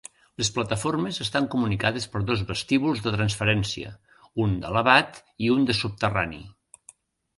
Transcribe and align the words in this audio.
Les 0.41 0.49
plataformes 0.53 1.19
estan 1.25 1.49
comunicades 1.55 2.07
per 2.15 2.21
dos 2.31 2.41
vestíbuls 2.51 3.03
de 3.09 3.13
transferència, 3.17 3.91
un 4.47 4.57
d'elevat 4.65 5.21
i 5.49 5.53
un 5.57 5.69
de 5.69 5.77
subterrani. 5.83 6.41